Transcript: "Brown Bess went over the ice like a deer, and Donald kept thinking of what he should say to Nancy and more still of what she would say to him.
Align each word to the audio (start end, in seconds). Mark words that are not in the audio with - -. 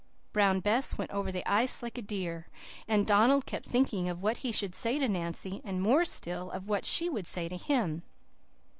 "Brown 0.33 0.61
Bess 0.61 0.97
went 0.97 1.11
over 1.11 1.31
the 1.31 1.45
ice 1.47 1.83
like 1.83 1.95
a 1.95 2.01
deer, 2.01 2.47
and 2.87 3.05
Donald 3.05 3.45
kept 3.45 3.67
thinking 3.67 4.09
of 4.09 4.23
what 4.23 4.37
he 4.37 4.51
should 4.51 4.73
say 4.73 4.97
to 4.97 5.07
Nancy 5.07 5.61
and 5.63 5.79
more 5.79 6.05
still 6.05 6.49
of 6.49 6.67
what 6.67 6.87
she 6.87 7.07
would 7.07 7.27
say 7.27 7.47
to 7.47 7.55
him. 7.55 8.01